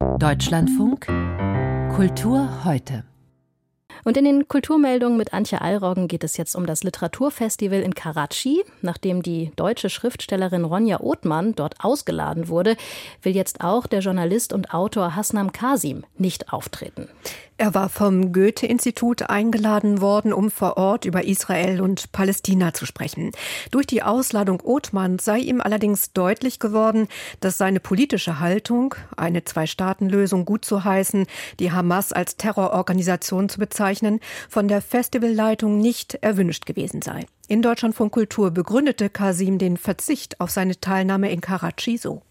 [0.00, 1.06] Deutschlandfunk
[1.94, 3.04] Kultur heute.
[4.02, 8.64] Und in den Kulturmeldungen mit Antje Allroggen geht es jetzt um das Literaturfestival in Karachi.
[8.80, 12.76] Nachdem die deutsche Schriftstellerin Ronja Othmann dort ausgeladen wurde,
[13.20, 17.08] will jetzt auch der Journalist und Autor Hasnam Kasim nicht auftreten.
[17.60, 23.32] Er war vom Goethe-Institut eingeladen worden, um vor Ort über Israel und Palästina zu sprechen.
[23.70, 27.06] Durch die Ausladung Othmanns sei ihm allerdings deutlich geworden,
[27.40, 31.26] dass seine politische Haltung, eine Zwei-Staaten-Lösung gut zu heißen,
[31.58, 37.26] die Hamas als Terrororganisation zu bezeichnen, von der Festivalleitung nicht erwünscht gewesen sei.
[37.46, 42.22] In Deutschland von Kultur begründete Kasim den Verzicht auf seine Teilnahme in Karachi so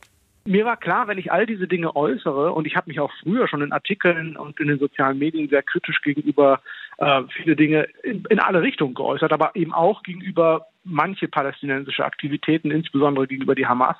[0.45, 3.47] mir war klar, wenn ich all diese Dinge äußere, und ich habe mich auch früher
[3.47, 6.61] schon in Artikeln und in den sozialen Medien sehr kritisch gegenüber
[6.97, 12.71] äh, viele Dinge in, in alle Richtungen geäußert, aber eben auch gegenüber manche palästinensische Aktivitäten,
[12.71, 13.97] insbesondere gegenüber die Hamas,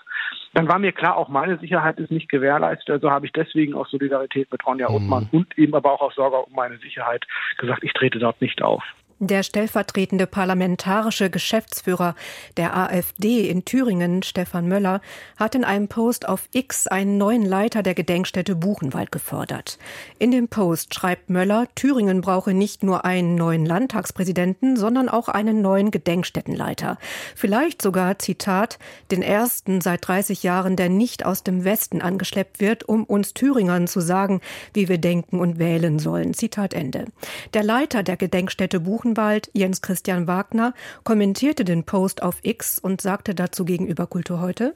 [0.54, 2.90] dann war mir klar, auch meine Sicherheit ist nicht gewährleistet.
[2.90, 5.40] Also habe ich deswegen aus Solidarität mit Ronja Ottmann mhm.
[5.40, 7.26] und eben aber auch aus Sorge um meine Sicherheit
[7.58, 8.84] gesagt, ich trete dort nicht auf.
[9.22, 12.16] Der stellvertretende parlamentarische Geschäftsführer
[12.56, 15.02] der AfD in Thüringen, Stefan Möller,
[15.36, 19.78] hat in einem Post auf X einen neuen Leiter der Gedenkstätte Buchenwald gefordert.
[20.20, 25.62] In dem Post schreibt Möller, Thüringen brauche nicht nur einen neuen Landtagspräsidenten, sondern auch einen
[25.62, 26.98] neuen Gedenkstättenleiter.
[27.36, 28.80] Vielleicht sogar, Zitat,
[29.12, 33.88] den ersten seit 30 Jahren, der nicht aus dem Westen angeschleppt wird, um uns Thüringern
[33.88, 34.40] zu sagen,
[34.74, 36.34] wie wir denken und wählen sollen.
[36.34, 37.08] Zitat Ende.
[37.54, 43.02] Der Leiter der Gedenkstätte Buchenwald Buchenwald, Jens Christian Wagner, kommentierte den Post auf X und
[43.02, 44.76] sagte dazu gegenüber Kultur heute,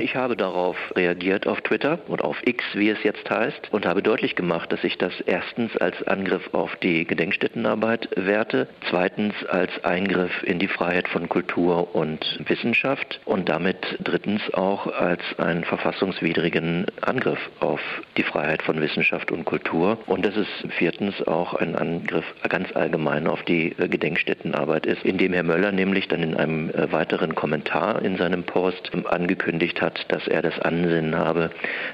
[0.00, 4.02] ich habe darauf reagiert auf Twitter und auf X, wie es jetzt heißt, und habe
[4.02, 10.42] deutlich gemacht, dass ich das erstens als Angriff auf die Gedenkstättenarbeit werte, zweitens als Eingriff
[10.44, 17.40] in die Freiheit von Kultur und Wissenschaft und damit drittens auch als einen verfassungswidrigen Angriff
[17.60, 17.80] auf
[18.16, 19.98] die Freiheit von Wissenschaft und Kultur.
[20.06, 20.48] Und dass es
[20.78, 26.22] viertens auch ein Angriff ganz allgemein auf die Gedenkstättenarbeit ist, indem Herr Möller nämlich dann
[26.22, 31.50] in einem weiteren Kommentar in seinem Post angekündigt hat, dass er das Ansinnen habe,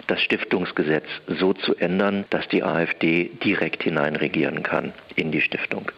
[0.06, 5.90] das Stiftungsgesetz so zu ändern, dass die AfD direkt hineinregieren kann in die Stiftung.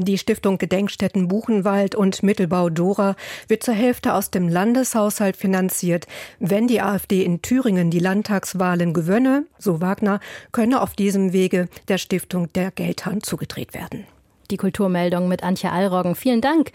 [0.00, 3.16] Die Stiftung Gedenkstätten Buchenwald und Mittelbau Dora
[3.48, 6.06] wird zur Hälfte aus dem Landeshaushalt finanziert.
[6.38, 10.20] Wenn die AfD in Thüringen die Landtagswahlen gewönne, so Wagner,
[10.52, 14.06] könne auf diesem Wege der Stiftung der Geldhand zugedreht werden.
[14.52, 16.14] Die Kulturmeldung mit Antje Allroggen.
[16.14, 16.70] Vielen Dank.